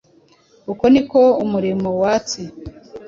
Uko 0.71 0.85
ni 0.93 1.01
ko 1.09 1.21
umurimo 1.43 1.89
watse 2.01 2.39